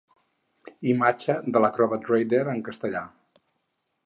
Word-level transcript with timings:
Imatge 0.93 1.35
de 1.57 1.63
l'Acrobat 1.67 2.09
Reader 2.15 2.43
en 2.55 2.65
castellà. 2.71 3.05